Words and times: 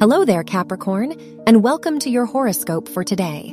Hello 0.00 0.24
there, 0.24 0.44
Capricorn, 0.44 1.42
and 1.44 1.60
welcome 1.60 1.98
to 1.98 2.08
your 2.08 2.24
horoscope 2.24 2.88
for 2.88 3.02
today, 3.02 3.52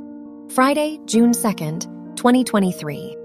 Friday, 0.50 1.00
June 1.06 1.32
2nd, 1.32 2.16
2023. 2.16 3.16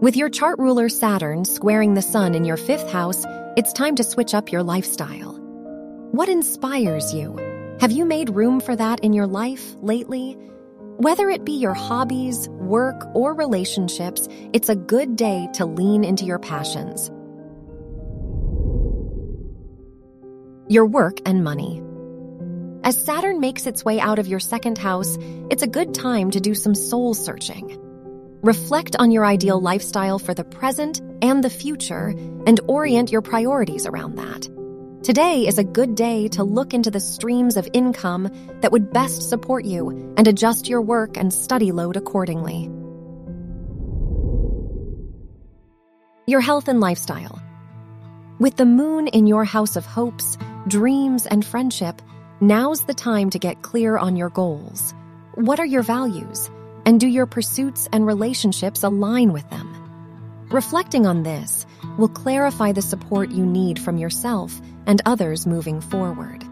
With 0.00 0.16
your 0.16 0.28
chart 0.28 0.58
ruler 0.58 0.88
Saturn 0.88 1.44
squaring 1.44 1.94
the 1.94 2.02
sun 2.02 2.34
in 2.34 2.44
your 2.44 2.56
fifth 2.56 2.90
house, 2.90 3.24
it's 3.56 3.72
time 3.72 3.94
to 3.94 4.02
switch 4.02 4.34
up 4.34 4.50
your 4.50 4.64
lifestyle. 4.64 5.38
What 6.10 6.28
inspires 6.28 7.14
you? 7.14 7.36
Have 7.80 7.92
you 7.92 8.04
made 8.04 8.30
room 8.30 8.58
for 8.58 8.74
that 8.74 9.04
in 9.04 9.12
your 9.12 9.28
life 9.28 9.76
lately? 9.80 10.32
Whether 10.96 11.30
it 11.30 11.44
be 11.44 11.60
your 11.60 11.74
hobbies, 11.74 12.48
work, 12.48 13.00
or 13.14 13.34
relationships, 13.34 14.26
it's 14.52 14.68
a 14.68 14.74
good 14.74 15.14
day 15.14 15.48
to 15.54 15.64
lean 15.64 16.02
into 16.02 16.24
your 16.24 16.40
passions. 16.40 17.08
Your 20.68 20.86
work 20.86 21.20
and 21.24 21.44
money. 21.44 21.84
As 22.84 22.96
Saturn 22.96 23.40
makes 23.40 23.66
its 23.66 23.84
way 23.84 24.00
out 24.00 24.18
of 24.18 24.28
your 24.28 24.40
second 24.40 24.78
house, 24.78 25.18
it's 25.50 25.62
a 25.62 25.66
good 25.66 25.94
time 25.94 26.30
to 26.30 26.40
do 26.40 26.54
some 26.54 26.74
soul 26.74 27.12
searching. 27.12 27.76
Reflect 28.42 28.94
on 28.96 29.10
your 29.10 29.26
ideal 29.26 29.60
lifestyle 29.60 30.18
for 30.18 30.32
the 30.32 30.44
present 30.44 31.00
and 31.20 31.42
the 31.42 31.50
future 31.50 32.14
and 32.46 32.60
orient 32.68 33.10
your 33.10 33.20
priorities 33.20 33.84
around 33.84 34.16
that. 34.16 34.48
Today 35.04 35.46
is 35.46 35.58
a 35.58 35.64
good 35.64 35.96
day 35.96 36.28
to 36.28 36.44
look 36.44 36.72
into 36.72 36.90
the 36.90 37.00
streams 37.00 37.56
of 37.56 37.68
income 37.72 38.30
that 38.60 38.72
would 38.72 38.92
best 38.92 39.28
support 39.28 39.64
you 39.64 40.14
and 40.16 40.28
adjust 40.28 40.68
your 40.68 40.80
work 40.80 41.16
and 41.16 41.34
study 41.34 41.72
load 41.72 41.96
accordingly. 41.96 42.70
Your 46.26 46.40
health 46.40 46.68
and 46.68 46.78
lifestyle. 46.80 47.40
With 48.38 48.56
the 48.56 48.66
moon 48.66 49.08
in 49.08 49.26
your 49.26 49.44
house 49.44 49.76
of 49.76 49.84
hopes, 49.84 50.36
dreams, 50.68 51.26
and 51.26 51.44
friendship, 51.44 52.00
now's 52.40 52.84
the 52.84 52.94
time 52.94 53.30
to 53.30 53.38
get 53.38 53.62
clear 53.62 53.96
on 53.96 54.16
your 54.16 54.30
goals. 54.30 54.94
What 55.34 55.60
are 55.60 55.66
your 55.66 55.82
values? 55.82 56.50
And 56.84 56.98
do 56.98 57.06
your 57.06 57.26
pursuits 57.26 57.88
and 57.92 58.06
relationships 58.06 58.82
align 58.82 59.32
with 59.32 59.48
them? 59.50 59.74
Reflecting 60.50 61.06
on 61.06 61.22
this 61.22 61.66
will 61.98 62.08
clarify 62.08 62.72
the 62.72 62.82
support 62.82 63.30
you 63.30 63.44
need 63.44 63.78
from 63.78 63.98
yourself 63.98 64.60
and 64.86 65.02
others 65.04 65.46
moving 65.46 65.80
forward. 65.80 66.42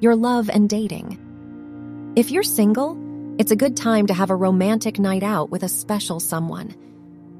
Your 0.00 0.16
love 0.16 0.50
and 0.50 0.68
dating. 0.68 2.12
If 2.16 2.32
you're 2.32 2.42
single, 2.42 2.98
it's 3.38 3.52
a 3.52 3.56
good 3.56 3.76
time 3.76 4.08
to 4.08 4.14
have 4.14 4.30
a 4.30 4.36
romantic 4.36 4.98
night 4.98 5.22
out 5.22 5.50
with 5.50 5.62
a 5.62 5.68
special 5.68 6.18
someone. 6.18 6.74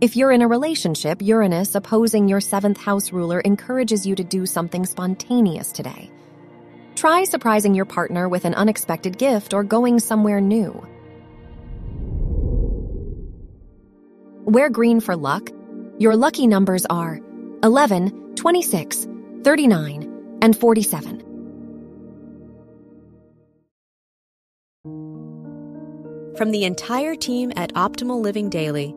If 0.03 0.17
you're 0.17 0.33
in 0.33 0.42
a 0.42 0.48
relationship, 0.48 1.22
Uranus 1.22 1.77
opposing 1.77 2.27
your 2.27 2.41
seventh 2.41 2.77
house 2.77 3.12
ruler 3.12 3.39
encourages 3.39 4.05
you 4.05 4.17
to 4.17 4.25
do 4.25 4.47
something 4.47 4.84
spontaneous 4.84 5.70
today. 5.70 6.11
Try 6.97 7.22
surprising 7.22 7.72
your 7.72 7.84
partner 7.84 8.28
with 8.28 8.45
an 8.45 8.55
unexpected 8.55 9.17
gift 9.17 9.55
or 9.55 9.62
going 9.62 10.00
somewhere 10.00 10.41
new. 10.41 10.84
Wear 14.45 14.70
green 14.70 14.98
for 14.98 15.14
luck. 15.14 15.50
Your 15.98 16.17
lucky 16.17 16.48
numbers 16.48 16.84
are 16.86 17.20
11, 17.62 18.34
26, 18.34 19.06
39, 19.45 20.39
and 20.42 20.56
47. 20.56 21.20
From 26.36 26.50
the 26.50 26.64
entire 26.64 27.14
team 27.14 27.53
at 27.55 27.73
Optimal 27.75 28.20
Living 28.20 28.50
Daily, 28.50 28.97